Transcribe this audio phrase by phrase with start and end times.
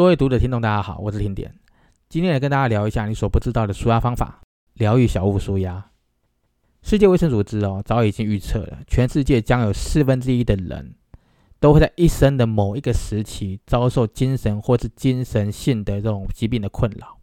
[0.00, 1.54] 各位读者、听众，大家好，我是听点。
[2.08, 4.40] 今天来跟大家聊一下你所不知道的舒压方法——
[4.72, 5.90] 疗愈小物舒压。
[6.80, 10.94] 世界卫生组织哦，早已经预测了，全世界将有四分之一的人
[11.58, 17.18] 都会在一生的某一个时期遭受精神或是精神性的这种疾病的困扰。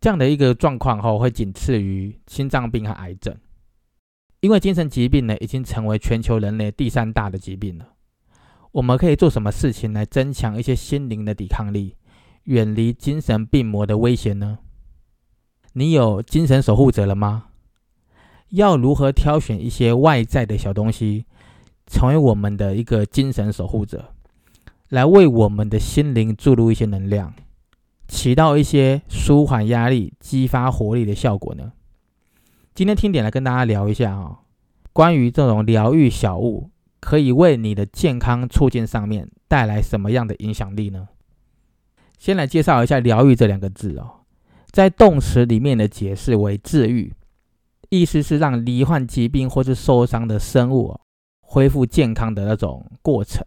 [0.00, 3.36] 这样的一个状况后，会仅次于心脏病和癌症。
[4.38, 7.88] 因为精神疾病呢，已经成为全球人类第三大的疾病了。
[8.72, 11.94] 我们可以做什么事情来增强一些心灵的抵抗力，
[12.44, 14.58] 远离精神病魔的威胁呢？
[15.74, 17.48] 你有精神守护者了吗？
[18.48, 21.26] 要如何挑选一些外在的小东西，
[21.86, 24.14] 成为我们的一个精神守护者，
[24.88, 27.34] 来为我们的心灵注入一些能量，
[28.08, 31.72] 起到一些舒缓压力、激发活力的效果呢？
[32.74, 34.40] 今天听点来跟大家聊一下啊，
[34.94, 36.70] 关于这种疗愈小物
[37.02, 41.08] 可以为你的健康促进上面带来什么样的影响力呢？
[42.16, 44.22] 先来介绍一下“疗愈”这两个字哦，
[44.70, 47.12] 在动词里面的解释为治愈，
[47.90, 50.98] 意思是让罹患疾病或是受伤的生物
[51.40, 53.44] 恢复健康的那种过程。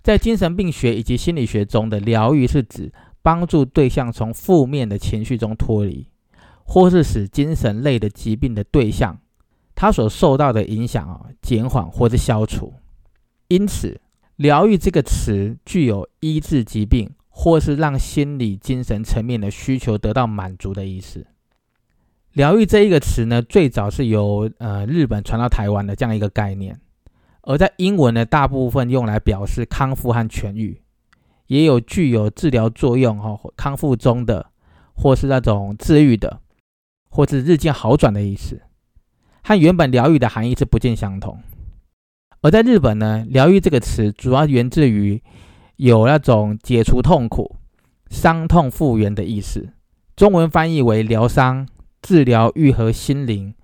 [0.00, 6.08] 在精神病学以及心理学中的疗愈是指帮助对象从负面的情绪中脱离。
[6.66, 9.20] 或是使精神类的疾病的对象，
[9.84, 12.72] 他所受到的影响啊减缓或者消除。
[13.48, 14.00] 因此，
[14.36, 21.26] 疗愈这个词具有医治疾病或是让心理精神层面的需求得到满足的意思。
[22.32, 26.80] 疗愈这一个词呢，最早是由呃日本传到台湾的这样一个概念，
[27.42, 30.80] 而在英文呢，大部分用来表示康复和痊愈，
[31.48, 34.46] 也有具有治疗作用哈，康复中的
[34.94, 36.40] 或是那种治愈的。
[37.16, 38.60] 或是日渐好转的意思，
[39.44, 41.38] 和原本疗愈的含义是不尽相同。
[42.40, 45.22] 而在日本呢，疗愈这个词主要源自于
[45.76, 47.56] 有那种解除痛苦、
[48.08, 49.74] 伤痛复原的意思，
[50.16, 51.68] 中文翻译为疗伤、
[52.00, 53.54] 治疗、愈合心灵，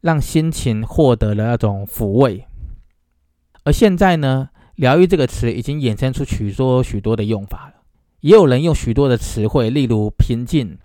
[0.00, 2.46] 让心情获得了那种抚慰。
[3.64, 7.82] 而现在呢，疗愈这个词已经衍生出许多许多的用法了，
[8.20, 10.78] 也有人用许多的词汇，例如平静、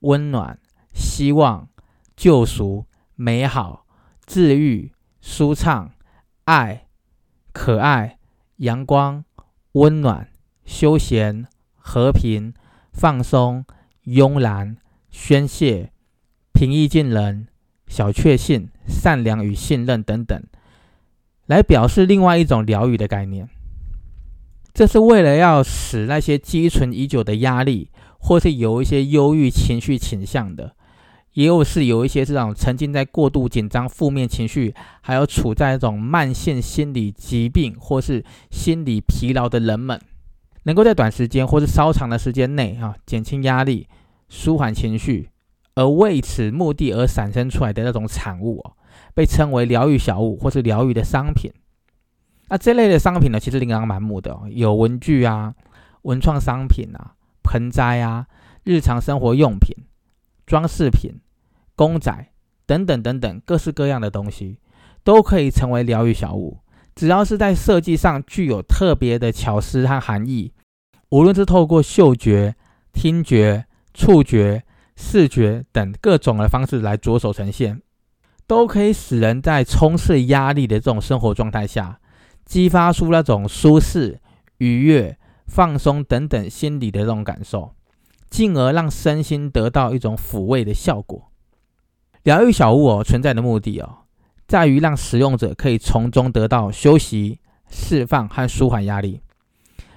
[0.00, 0.58] 温暖。
[0.94, 1.68] 希望、
[2.16, 3.84] 救赎、美好、
[4.28, 5.90] 治愈、舒畅、
[6.44, 6.86] 爱、
[7.54, 8.18] 可爱、
[8.56, 9.24] 阳光、
[9.72, 10.28] 温暖、
[10.66, 12.52] 休闲、和平、
[12.92, 13.64] 放松、
[14.04, 14.76] 慵懒、
[15.10, 15.92] 宣泄、
[16.52, 17.48] 平易近人、
[17.86, 20.44] 小确幸、善良与信任等等，
[21.46, 23.48] 来表示另外一种疗愈的概念。
[24.74, 30.76] 这是为了要使那些积存已久的压力，或是有一些忧郁情绪倾向的。
[31.34, 40.00] 也有是有一些这种曾经在过度紧张、负面情绪，还有处在一种慢性心理疾病或是心理疲劳的人们，
[40.64, 43.86] 能够在短时间或是稍长的时间内，哈，减轻压力、
[44.28, 45.28] 舒缓情绪，
[45.74, 48.72] 而为此目的而产生出来的那种产物哦，
[49.14, 51.52] 被称为疗愈小物或是疗愈的商品。
[52.48, 55.54] 那这类的商品呢，其实琳琅满目的，有文具啊、
[56.02, 58.26] 文创商品啊、盆栽啊、
[58.64, 59.76] 日常生活用品、
[60.48, 61.20] 装饰品。
[61.76, 62.12] 公仔
[62.66, 64.58] 等等等等，各式各样的东西
[65.04, 66.58] 都可以成为疗愈小物，
[66.96, 70.52] 只要是在设计上具有特别的巧思和含义，
[71.10, 72.56] 无论是透过嗅觉、
[72.92, 74.64] 听觉、触觉、
[74.96, 77.80] 视觉等各种的方式来着手呈现，
[78.48, 82.00] 都可以使人在充斥压力的这种生活状态下，
[82.44, 84.20] 激发出那种舒适、
[84.56, 85.16] 愉悦、
[85.46, 87.72] 放松等等心理的这种感受，
[88.30, 91.30] 进而让身心得到一种抚慰的效果。
[92.22, 93.98] 疗愈小物哦，存在的目的哦，
[94.46, 97.40] 在于让使用者可以从中得到休息、
[97.70, 99.20] 释放和舒缓压力。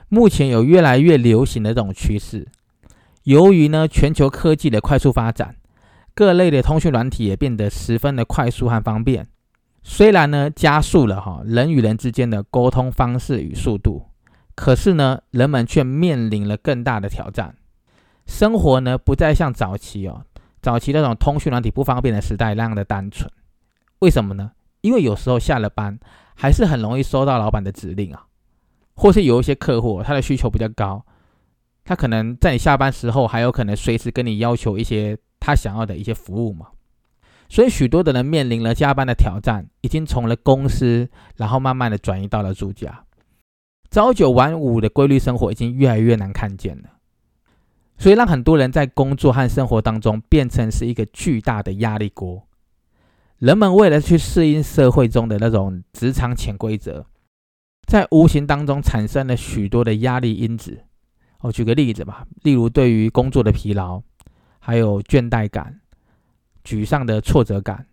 [0.07, 2.47] 目前有越来越流行的这种趋势。
[3.23, 5.55] 由于呢，全球科技的快速发展，
[6.13, 9.27] 各类的通讯软体也变得十分的快速和方便。
[9.83, 14.07] 虽然呢，加速了哈人与人之间的沟通方式与速度，
[14.53, 17.55] 可是呢，人们却面临了更大的挑战。
[18.31, 20.25] 生活呢，不再像早期哦。
[20.61, 23.29] 早期那种通讯软体不方便的时代那样的单纯，
[23.99, 24.51] 为什么呢？
[24.79, 25.99] 因为有时候下了班
[26.33, 28.25] 还是很容易收到老板的指令啊，
[28.95, 31.05] 或是有一些客户他的需求比较高，
[31.83, 36.67] 他可能在你下班时候还有可能随时跟你要求一些他想要的一些服务嘛。
[37.49, 43.03] 所以许多的人面临了加班的挑战，已经从了公司，然后慢慢的转移到了住家，
[43.89, 46.89] 朝九晚五的规律生活已经越来越难看见了。
[48.01, 52.47] 所以让很多人在工作和生活当中变成是一个巨大的压力锅。
[53.37, 57.05] 人们为了去适应社会中的那种职场潜规则，
[57.85, 60.83] 在无形当中产生了许多的压力因子，
[61.41, 64.01] 我举个例子吧，例如对于工作的疲劳，
[64.57, 65.79] 还有倦怠感、
[66.63, 67.85] 沮丧的挫折感、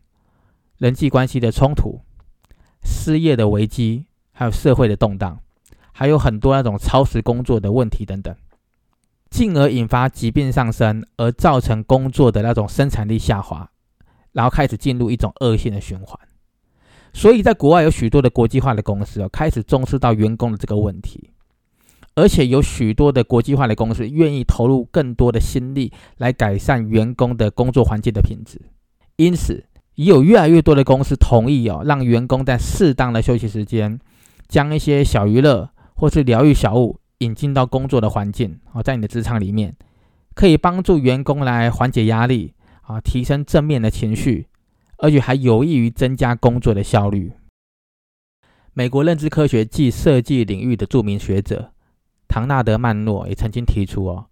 [0.79, 2.01] 人际关系的冲突、
[2.83, 5.39] 失业的危机，还有社会的动荡，
[5.93, 8.35] 还有很多那种超时工作的问题等等，
[9.31, 13.71] 进而引发疾病上升，而造成工作的那种生产力下滑，
[14.33, 16.19] 然后开始进入一种恶性的循环。
[17.13, 21.31] 所以在国外有许多的国际化的公司哦，开始重视到员工的这个问题。
[22.15, 28.61] 而且有许多的国际化的公司愿意投入更多的心力来改善员工的工作环境的品质，
[29.15, 29.65] 因此
[29.95, 34.01] 已有越来越多的公司同意哦，让员工在适当的休息时间，
[34.49, 39.77] 将一些小娱乐或是疗愈小物引进到工作的环境哦，在你的职场里面，
[40.35, 44.47] 可以帮助员工来缓解压力啊，提升正面的情绪，
[44.99, 47.33] 而且还有益于增加工作的效率。
[48.73, 51.73] 美国认知科学暨设计领域的著名学者。
[52.29, 54.27] 唐纳德·曼诺也曾经提出，哦，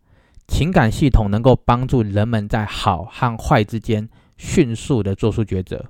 [0.46, 4.06] 情感系统能够帮助人们在好和坏之间
[4.36, 5.86] 迅速的做出抉择，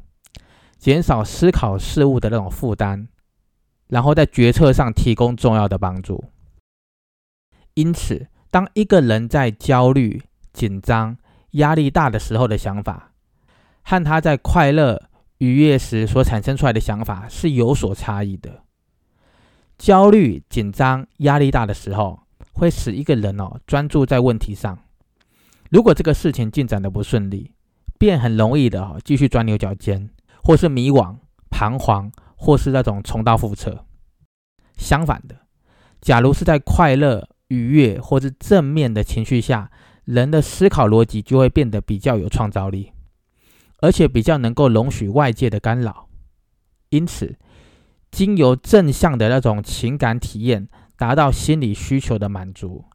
[0.78, 3.08] 减少思考事物的那种负担，
[3.88, 6.25] 然后在决策上提供重要的帮助。
[7.76, 10.23] 因此，当一个人在焦虑、
[10.55, 11.19] 紧张、
[11.52, 13.12] 压力大的时候的想法，
[13.82, 18.62] 和他在快乐、愉悦时所产生出来的想法是有所差异的。
[19.76, 22.20] 焦虑、紧张、压力大的时候，
[22.55, 24.78] 会使一个人哦专注在问题上。
[25.70, 27.52] 如果这个事情进展的不顺利，
[27.99, 30.08] 便很容易的哦继续钻牛角尖，
[30.43, 31.14] 或是迷惘、
[31.50, 33.84] 彷徨，或是那种重蹈覆辙。
[34.78, 35.37] 相反的，
[36.00, 39.70] 假如是在快乐、愉悦或是正面的情绪下，
[40.04, 42.93] 人的思考逻辑就会变得比较有创造力，
[43.78, 46.08] 而且比较能够容许外界的干扰。
[46.90, 47.37] 因此。
[48.12, 52.87] 经由正向的那种情感体验，达到心理需求的满足，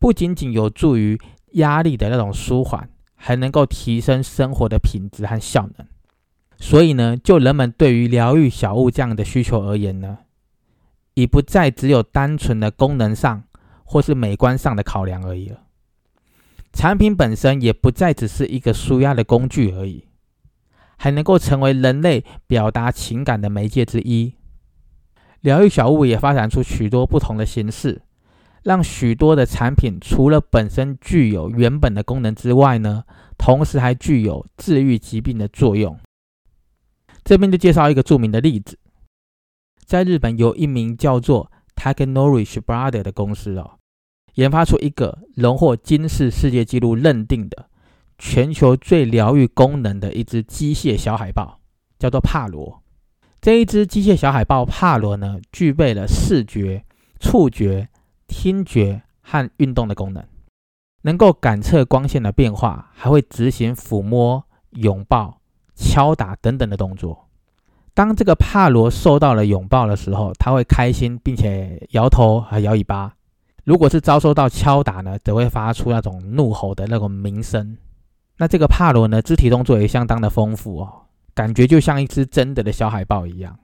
[0.00, 1.16] 不仅仅有助于
[1.52, 5.86] 压力的那种舒缓，还能够提升生活的品质和效能。
[6.58, 10.18] 所以呢，就人们对于疗愈小物这样的需求而言呢，
[11.12, 13.44] 已不再只有单纯的功能上
[13.84, 15.60] 或是美观上的考量而已了。
[16.72, 20.08] 产品本身也不再只是一个舒压的工具而已，
[20.96, 24.34] 还能够成为人类表达情感的媒介之一。
[25.40, 28.02] 疗愈小物也发展出许多不同的形式，
[28.62, 33.04] 让许多的产品除了本身具有原本的功能之外呢，
[33.36, 35.96] 同时还具有治愈疾病的作用。
[37.22, 38.78] 这边就介绍一个著名的例子，
[39.84, 43.78] 在日本有一名叫做 Takenori Brother 的公司哦，
[44.34, 47.68] 研发出一个荣获金氏世界纪录认定的
[48.18, 51.60] 全球最疗愈功能的一只机械小海豹，
[51.98, 52.82] 叫做帕罗。
[53.40, 56.84] 这一只机械小海豹帕罗呢，具备了视觉、
[57.20, 57.88] 触觉、
[58.26, 60.24] 听觉和运动的功能，
[61.02, 65.40] 能够感测光线的变化，还会执行抚摸、拥抱、
[65.74, 67.23] 敲打等等的动作。
[67.94, 73.12] 当这个帕罗受到了拥抱的时候，它会开心，并且摇头和摇尾巴；
[73.62, 77.78] 如果是遭受到敲打呢，则会发出那种怒吼的那种鸣声。
[78.38, 80.92] 那这个帕罗呢，肢体动作也相当的丰富哦。
[81.34, 83.56] 感觉就像一只真的的小海豹一样。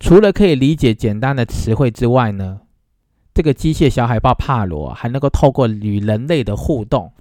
[0.00, 2.60] 除了可以理解简单的词汇之外呢，
[3.32, 7.12] 这个机械小海豹帕罗还能够透过与人类的互动，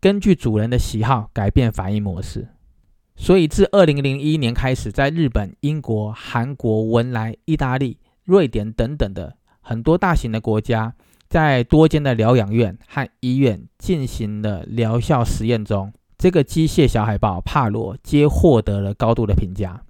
[0.00, 2.46] 根据主人的喜好改变反应模式。
[3.16, 10.94] 所以自二零零一年开始，在日本、英国、韩国、文莱、意大利、瑞典等等的很多大型的国家，
[11.28, 15.92] 在多间的疗养院和医院进行了疗效实验中。
[16.18, 19.82] 这个机械小海豹帕罗皆获得了高度的评价，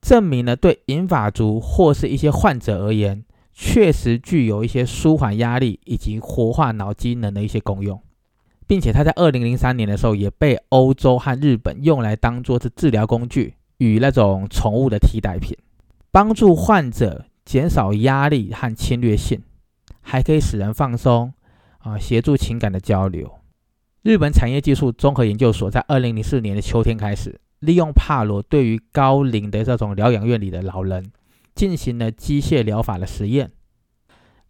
[0.00, 8.00] 证明了对银发族或是一些患者而言，确实具有一些舒缓压力以及活化脑机能的一些功用，
[8.66, 15.56] 并且它在二零零三年的时候也被欧洲和日本用来当做是治疗工具与那种宠物的替代品，
[16.10, 19.42] 帮助患者减少压力和侵略性，
[20.00, 21.34] 还可以使人放松
[21.78, 23.30] 啊，协助情感的交流。
[24.02, 31.10] 日本产业技术综合研究所在二零零四年的秋天开始，利用帕罗对于高龄的这种疗养院里的老人
[31.54, 33.50] 进行了机械疗法的实验。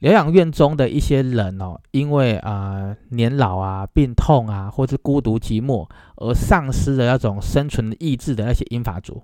[0.04, 9.22] 疗养院中的一些人哦，因为啊年老啊、病痛啊，或是孤独寂寞而丧失了那种生存意志的那些英法族，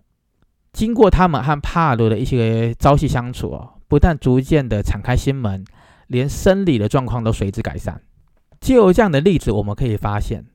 [0.72, 5.62] 经过他们和帕罗的一些朝夕相处哦，不但逐渐的敞开心门，
[6.06, 8.00] 连生理的状况都随之改善。
[8.58, 10.46] 借由这样的例子，我们可以发现，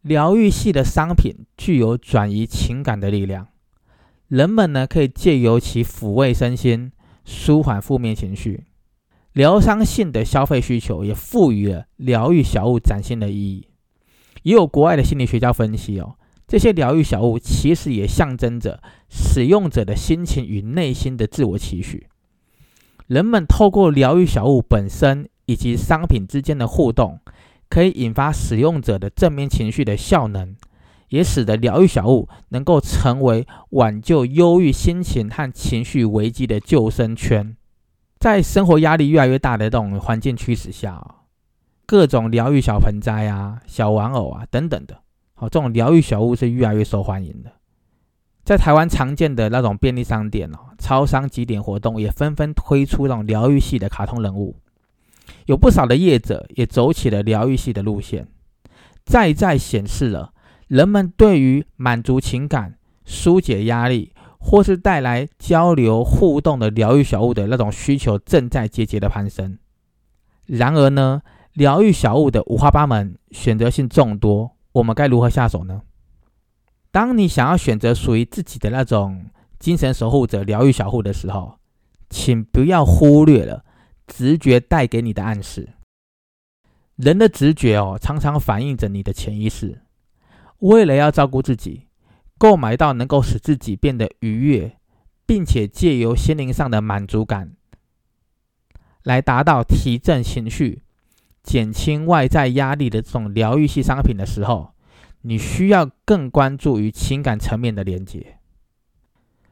[0.00, 3.48] 疗愈系的商品具有转移情感的力量。
[4.28, 6.90] 人们呢，可以借由其抚慰身心、
[7.26, 8.64] 舒缓负面情绪。
[9.38, 13.68] 疗伤性的消费需求也赋予了疗愈小物崭新的意义。
[14.42, 16.16] 也有国外的心理学家分析哦，
[16.48, 22.08] 这些疗愈小物其实也象征着使用者的心情与内心的自我期许。
[23.06, 27.20] 人们透过疗愈小物本身以及商品之间的互动，
[27.68, 30.56] 可以引发使用者的正面情绪的效能，
[31.10, 37.54] 也使得疗愈小物能够成为挽救忧郁心情和情绪危机的救生圈。
[38.18, 41.14] 在生活压力越来越大的这种环境驱使下啊，
[41.86, 45.00] 各种疗愈小盆栽啊、小玩偶啊等等的，
[45.34, 47.52] 好，这种疗愈小物是越来越受欢迎的。
[48.44, 54.56] 在台湾常见的那种便利商店哦、超商集点活动，也纷纷推出那种疗愈系的卡通人物。
[55.46, 58.26] 有不少的业者也走起了疗愈系的路线，
[59.04, 60.32] 再再显示了
[60.66, 64.12] 人们对于满足情感、疏解压力。
[64.38, 69.58] 或是带来交流互动的疗愈小物的那种需求正在节节的攀升。
[70.46, 75.82] 然而呢，疗愈小物的五花八门，选择性众多，我们该如何下手呢？
[76.90, 79.26] 当你想要选择属于自己的那种
[79.58, 81.58] 精神守护者疗愈小物的时候，
[82.08, 83.64] 请不要忽略了
[84.06, 85.68] 直觉带给你的暗示。
[86.96, 89.82] 人的直觉哦，常常反映着你的潜意识。
[90.60, 91.87] 为了要照顾自己。
[92.38, 94.76] 购买到能够使自己变得愉悦，
[95.26, 97.52] 并且借由心灵上的满足感，
[99.02, 100.82] 来达到提振情绪、
[101.42, 104.72] 减轻外在压力的这种疗愈系商品的时候，
[105.22, 108.38] 你需要更关注于情感层面的连接。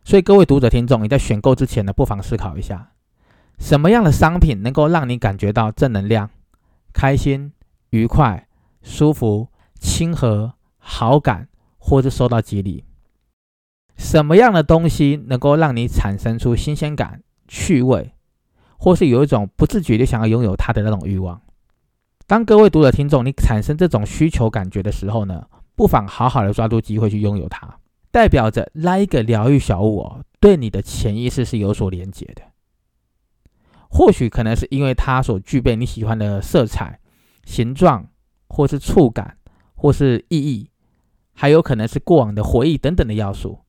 [0.05, 2.93] 所以，各位读者听众，你在选购之前呢，不妨思考一下，
[3.59, 6.31] 什么样的商品能够让你感觉到正能量、
[6.93, 7.53] 开心、
[7.91, 8.47] 愉快、
[8.83, 9.49] 舒服、
[9.81, 11.49] 亲和、好感。
[11.89, 12.83] 或是受到激励，
[13.97, 18.13] 什么样的东西能够让你产生出新鲜感、趣味，
[18.77, 21.41] 或是有一种不自觉的想要拥有它的那种欲望？
[22.27, 27.79] 当各位读者听众你产生这种需求感觉的时候呢，不妨好好的抓住机会去拥有它，
[28.11, 32.43] 代表着那一个疗愈小我，对你的潜意识是有所连接的。
[33.89, 36.99] 或许可能是因为它所具备你喜欢的色彩、
[37.45, 38.09] 形状，
[38.49, 39.39] 或是触感，
[39.77, 40.69] 或是意义。
[41.39, 43.61] 还有可能是过往的回忆等等的要素，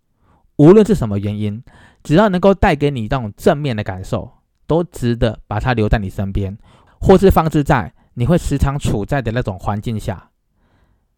[0.56, 1.62] 无论是什么原因，
[2.02, 4.32] 只要能够带给你这种正面的感受，
[4.66, 6.58] 都值得把它留在你身边，
[7.02, 10.32] 或是放置在你会时常处在的那种环境下，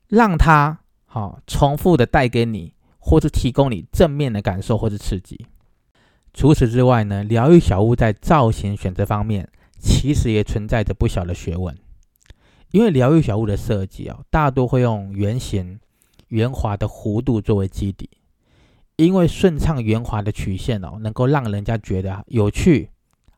[0.08, 5.46] 让它好重复的带给你，或是提供你正面的感受或是刺激。
[6.34, 11.77] 除此之外呢，疗愈小屋在造型选择方面，其实也存在着不小的学问，
[12.72, 15.79] 因为疗愈小屋的设计啊，大多会用圆形。
[16.29, 18.09] 圆滑的弧度作为基底，
[18.95, 22.89] 因为顺畅圆滑的曲线哦，能够让人家觉得有趣、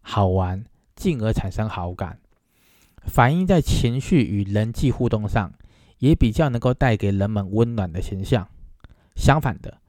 [0.02, 0.64] 好玩，
[0.96, 2.20] 进而产生好感。
[3.06, 5.52] 反映在情绪与人际互动上，
[5.98, 8.48] 也比较能够带给人们温暖的形象。
[9.16, 9.80] 相反的，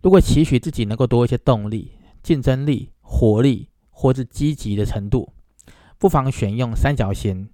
[0.00, 1.92] 如果期许自己能够多一些动力、
[2.22, 5.32] 竞争力、活力，或是积极的程度，
[5.98, 7.50] 不妨选用三角形。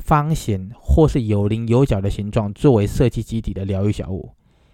[0.00, 4.30] 方形或是有棱有角的形状作为设计基底的疗愈小物，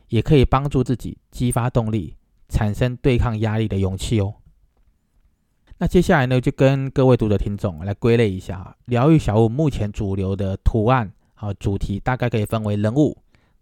[0.08, 2.16] 也可以帮助自己激发动力，
[2.48, 4.34] 产生对抗压力的勇气哦。
[5.78, 13.18] 那接下来呢，就跟各位读者听众来归类一下疗愈小物目前主流的图案啊主题，大概可以分为人物、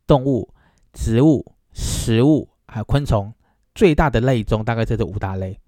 [0.06, 0.48] 动物、
[0.92, 3.32] 植物、食物还有昆虫。
[3.74, 5.58] 最大的类中大概这是五大类，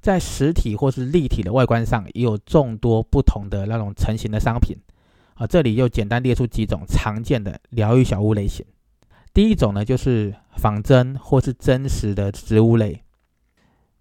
[0.00, 4.76] 在实体或是立体的外观上，也有众多不同的那种成型的商品。
[5.34, 8.64] 啊，这里又简单列出几种常见的疗愈小物类型。
[9.32, 13.02] 第一种呢，就是仿真或是真实的植物类。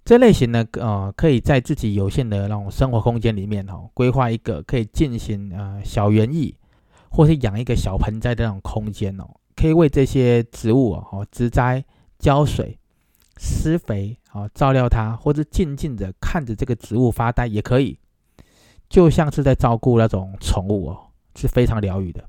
[0.06, 6.54] 这类型呢，呃，可以在自己有限的那种生活空间里面，哦，规划一个可以进行呃小园艺，
[7.10, 9.24] 或是养一个小盆栽的那种空间哦，
[9.56, 11.84] 可以为这些植物哦植栽、
[12.20, 12.78] 浇水、
[13.38, 17.98] 施肥，哦照料它，或者静静的看着这个植物发呆也可以，
[18.90, 21.08] 就像是在照顾那种宠物哦。
[21.36, 22.24] 是非常疗愈的，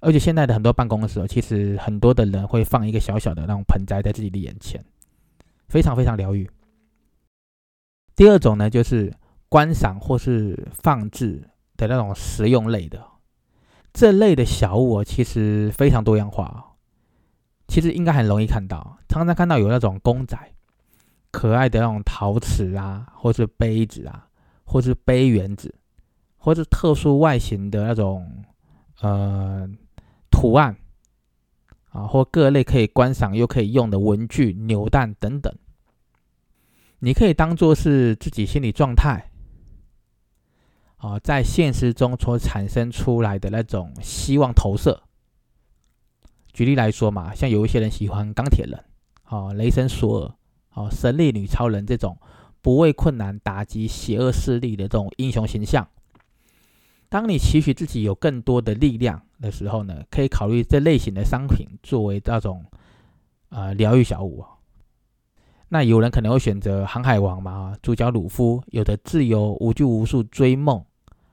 [0.00, 4.84] 而且现在的很多办公室，其实很多的人会放一个小小的那种盆栽在自己的眼前，
[5.68, 6.48] 非常非常疗愈。
[8.14, 9.12] 第二种呢，就是
[9.48, 13.02] 观赏或是放置的那种实用类的，
[13.92, 16.76] 这类的小物其实非常多样化，
[17.68, 20.36] 其实应该很容易看到，常常看到有那种公仔，
[21.30, 24.28] 可爱的那种陶瓷啊，或是杯子啊，
[24.64, 25.74] 或是杯圆子。
[26.42, 28.44] 或者特殊外形的那种
[29.02, 29.68] 呃
[30.30, 30.74] 图案
[31.90, 35.54] 啊，或各类可以观赏又可以用的文具、扭蛋等等，
[37.00, 39.30] 你可以当做是自己心理状态
[40.96, 45.02] 啊，在现实中所产生出来的那种希望投射。
[46.54, 48.82] 举例来说嘛，像有一些人喜欢钢铁人，
[49.28, 50.34] 哦，雷神索尔，
[50.72, 52.16] 哦，神力女超人这种
[52.62, 55.86] 不畏困难打击邪恶势力的这种英雄形象。
[57.10, 62.64] 当你期许自己有更多的力量的时候呢，可以考虑这类型的商品作为那种
[63.48, 64.44] 呃疗愈小物。
[65.68, 70.84] 那有人可能会选择航海王嘛，主角鲁夫有着自由、无拘无束追梦，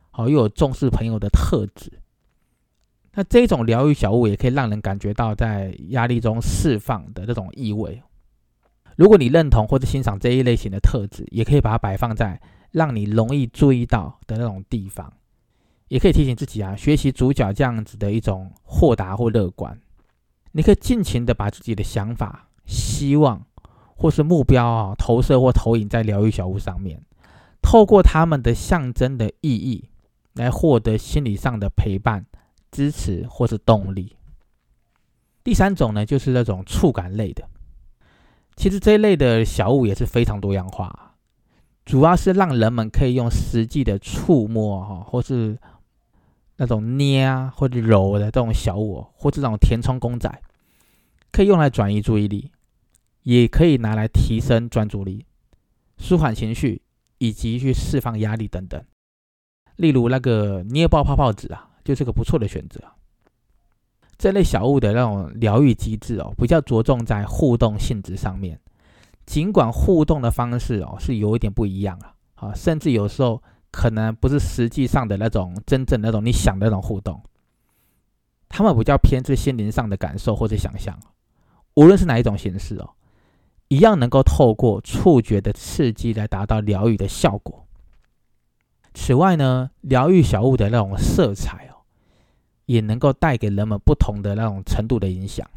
[0.10, 1.92] 好又有重视朋友的特质。
[3.14, 8.02] 那这种疗愈小物也可以让人感觉到在压力中释放的这种意味。
[8.96, 12.42] 如果你认同或者欣赏这一类型的特质，也可以把它摆放在
[12.72, 15.14] 让你容易注意到的那种地方。
[15.88, 19.80] 也可以提醒自己啊，学习主角这样子的一种豁达或乐观。
[20.52, 23.46] 你可以尽情的把自己的想法、希望
[23.96, 27.02] 或是目标啊投射或投影在疗愈小物上面，
[27.62, 29.90] 透过他们的象征的意义
[30.34, 32.26] 来获得心理上的陪伴。
[32.70, 34.18] 支持或是动力。
[35.42, 37.48] 第三种呢，就是那种触感类的。
[38.58, 41.16] 其实这一类的小物也是非常多样化，
[41.86, 45.58] 主要是让人们可以用实际的触摸哈，或是
[46.58, 50.30] 那种捏啊或者揉的这种小物，或这种填充公仔，
[51.32, 52.52] 可以用来转移注意力，
[53.24, 55.26] 也可以拿来提升专注力、
[55.98, 56.82] 舒缓情绪
[57.18, 58.84] 以及去释放压力等等。
[59.78, 61.64] 例如那个捏爆泡泡纸啊。
[61.88, 62.82] 就是个不错的选择。
[64.18, 68.60] 这类小物的那种疗愈机制哦，比较着重在互动性质上面。
[69.26, 77.22] 尽管互动的方式哦是有一点不一样啊，啊，甚至有时候可能不是实际上的那种真正那种你想的那种互动。
[78.50, 80.98] 他们比较偏执心灵上的感受或者想象。
[81.76, 82.90] 无论是哪一种形式哦，
[83.68, 87.68] 一样能够透过触觉的刺激来达到疗愈的效果。
[88.94, 91.86] 此外呢，疗愈小物的那种色彩哦，
[92.66, 95.48] 也能够带给人们不同的那种程度的影响。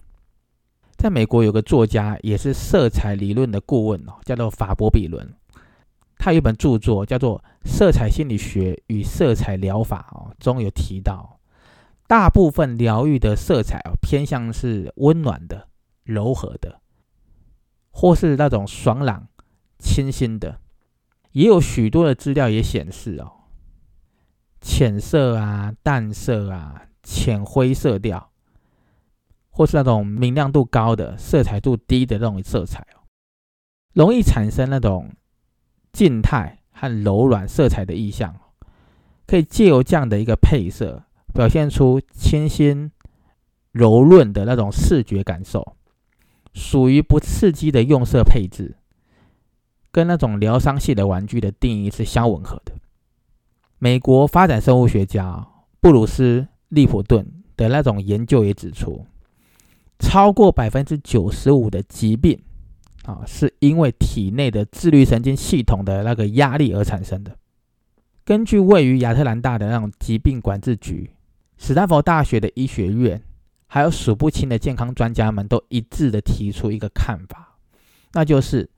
[0.99, 5.33] 在美国有个作家，也是色彩理论的顾问哦，叫做法伯比伦。
[6.22, 11.40] 他有一本著作叫做《色彩心理学与色彩疗法》哦，中有提到，
[12.06, 15.68] 大部分疗愈的色彩哦，偏向是温暖的、
[16.02, 16.83] 柔和的，
[17.90, 19.28] 或是那种爽朗、
[19.78, 20.61] 清新的。
[21.33, 23.33] 也有许多的资料也显示哦，
[24.61, 28.30] 浅色啊、淡色啊、浅灰色调，
[29.48, 33.09] 或是那种明亮度高的、色彩度低的那种色彩哦，
[33.94, 35.11] 容易产生那种
[35.92, 38.35] 静态和柔软色彩的意象。
[39.26, 42.90] 可以借由这样的一个配色，表现出清新、
[43.70, 45.76] 柔润的那种视觉感受，
[46.53, 48.76] 属于不刺激的用色配置。
[49.92, 52.72] 跟那种疗伤系的玩具的定义是相吻合的。
[53.79, 55.46] 美国发展生物学家
[55.81, 57.26] 布鲁斯·利普顿
[57.57, 59.07] 的那种研究也指出，
[59.98, 62.40] 超过百分之九十五的疾病
[63.04, 67.36] 啊，是因为体内的自律神经系统的那个压力而产生的。
[68.24, 71.10] 根据位于亚特兰大的那种疾病管制局、
[71.58, 73.22] 史丹佛大学的医学院，
[73.66, 77.56] 还有数不清的健康专家们都一致的提出一个看法，
[78.12, 78.68] 那就是。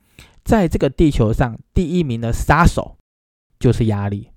[0.45, 2.97] 在这个地球上，第一名的杀手
[3.61, 4.31] 就是压力，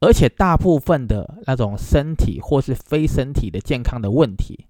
[0.00, 4.68] 而且大部分的那种身体或是非身体的健康的问题，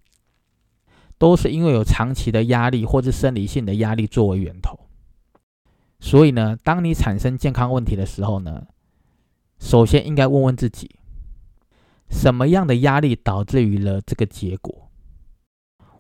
[1.21, 4.89] 都是因为有长期的压力或是生理性的压力作为源头。
[6.01, 8.67] 所以呢，当你产生健康问题的时候呢，
[9.59, 10.97] 首先应该问问自己，
[12.09, 14.91] 什么样的压力导致于了这个结果？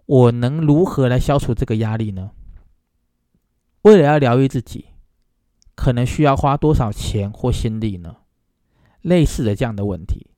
[0.06, 2.30] 我能如何来消除这个压力呢？
[3.82, 4.86] 为了要疗愈自己，
[5.74, 8.16] 可能需要花多少钱或心力呢？
[9.02, 10.28] 类似的这样的问题。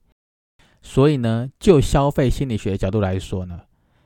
[0.81, 3.61] 所以呢，就消费心理学的角度来说呢，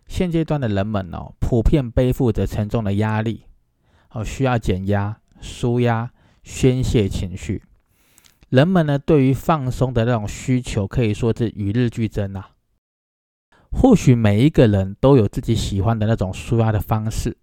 [0.08, 3.43] 现阶段的人们哦，普遍背负着沉重的压力，
[4.12, 6.12] 哦，需要减压、舒压、
[6.43, 7.63] 宣泄情绪。
[8.50, 12.52] 人们呢，对于放松的那种需求可以说是与日俱增啊。
[13.70, 17.38] 或许每一个人都有自己喜欢的那种舒压的方式。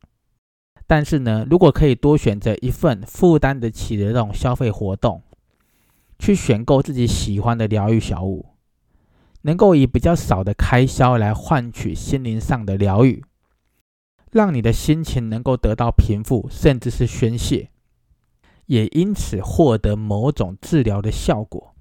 [0.86, 5.22] 但是呢，如果可以多选择一份负担得起的那种消费活动，
[6.18, 8.53] 去选购自己喜欢的疗愈小物，
[9.46, 13.22] 能够以比较少的开销来换取心灵上的疗愈，
[14.32, 17.70] 让你的心情能够得到平复，甚至是宣泄，
[18.66, 21.74] 也因此获得某种治疗的效果。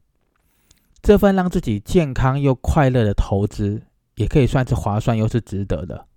[1.02, 3.84] 这份让自己健康又快乐的投资，
[4.16, 6.08] 也可以算是划算又是值得的。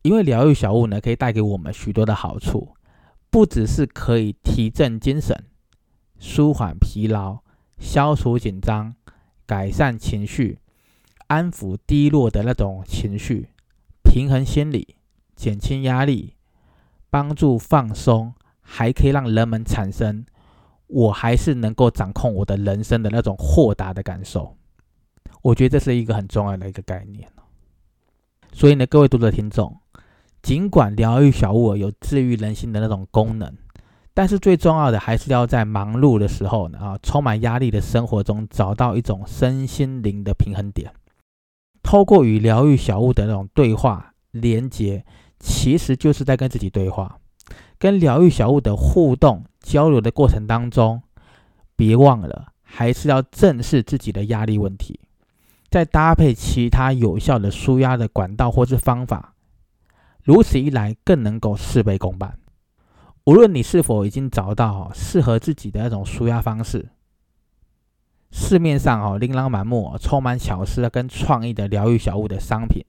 [0.00, 2.74] 因为疗愈小物呢，可以带给我们许多的好处，
[3.30, 5.44] 不只是可以提振精神、
[6.18, 7.40] 舒缓疲劳、
[7.78, 8.94] 消除紧张、
[9.52, 10.58] 改善情绪、
[11.26, 13.50] 安抚低落的那种情绪、
[14.02, 14.96] 平衡心理、
[15.36, 16.36] 减轻压力、
[17.10, 20.24] 帮助放松，还可以让人们产生
[20.86, 24.56] 我还是能够掌控我的人生的那种豁达的感受。
[25.42, 27.28] 我觉得这是一个很重要的一个概念。
[28.54, 29.76] 所以呢，各位读者听众，
[30.40, 33.54] 尽管疗愈小物有治愈人心的那种功能，
[34.14, 40.92] 但是最重要的还是要在忙碌的时候呢，啊，充满压力的生活中，找到一种身心灵的平衡点。
[41.82, 45.04] 透过与疗愈小物的那种对话连接，
[45.40, 47.18] 其实就是在跟自己对话，
[47.78, 51.02] 跟疗愈小物的互动交流的过程当中，
[51.74, 55.00] 别忘了还是要正视自己的压力问题。
[55.70, 59.32] 再搭配其他有效的舒压的管道或是方法，
[60.22, 62.38] 如此一来更能够事倍功半。
[63.24, 66.90] 无论你是否已经找到适合自己的那种舒压方式，
[68.30, 72.84] 市面上哦琳琅满目、充满巧思跟创意的疗愈小物的商品，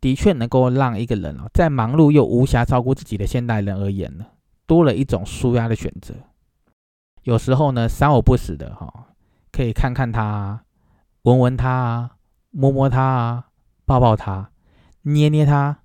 [0.00, 4.26] 的确能够让一个人哦在忙碌又无暇照顾自己的现代人而言呢，
[4.66, 6.14] 多了一种舒压的选择。
[7.22, 9.08] 有时候呢，三五不死的哈，
[9.52, 10.64] 可以看看它，
[11.22, 12.10] 闻闻它啊。
[12.50, 13.44] 摸摸它啊，
[13.84, 14.50] 抱抱它，
[15.02, 15.80] 捏捏它，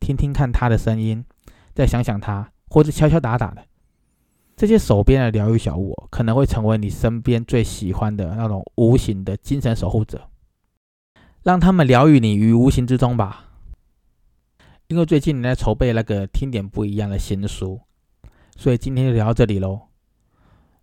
[0.00, 1.24] 听听看它的声音，
[1.72, 3.62] 再想想它，或者敲敲打打的
[4.56, 10.30] 这些手边的疗愈小物，可能会成为你身边最喜欢的那种无形的精神守护者，
[11.42, 13.46] 让他们疗愈你于无形之中吧。
[14.88, 17.80] 因为最近你在筹备那个听点不一样的新书，
[18.56, 19.80] 所以今天就聊到这里喽。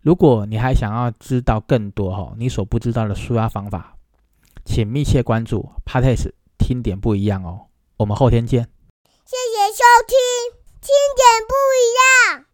[0.02, 3.96] 如果你还想要知道更多哈，你所不知道的舒压方法。
[4.66, 8.64] 请密切关注 p a t e s 听点不一样哦，我们后天见。
[9.24, 10.57] 谢谢收听，
[10.88, 12.47] 听点不一样。